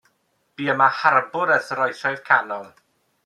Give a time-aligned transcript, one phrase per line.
[0.59, 2.67] Bu yma harbwr ers yr Oesoedd Canol.